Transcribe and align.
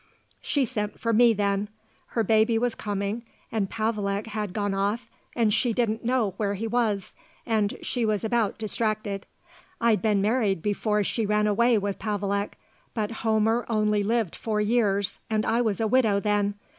"She 0.41 0.65
sent 0.65 0.99
for 0.99 1.13
me 1.13 1.31
then. 1.31 1.69
Her 2.17 2.23
baby 2.23 2.57
was 2.57 2.73
coming 2.73 3.21
and 3.51 3.69
Pavelek 3.69 4.25
had 4.25 4.51
gone 4.51 4.73
off 4.73 5.07
and 5.35 5.53
she 5.53 5.73
didn't 5.73 6.03
know 6.03 6.33
where 6.37 6.55
he 6.55 6.65
was 6.65 7.13
and 7.45 7.77
she 7.83 8.03
was 8.03 8.23
about 8.23 8.57
distracted. 8.57 9.27
I'd 9.79 10.01
been 10.01 10.19
married 10.19 10.63
before 10.63 11.03
she 11.03 11.27
ran 11.27 11.45
away 11.45 11.77
with 11.77 11.99
Pavelek, 11.99 12.57
but 12.95 13.11
Homer 13.21 13.63
only 13.69 14.01
lived 14.01 14.35
four 14.35 14.59
years 14.59 15.19
and 15.29 15.45
I 15.45 15.61
was 15.61 15.79
a 15.79 15.85
widow 15.85 16.19
then. 16.19 16.55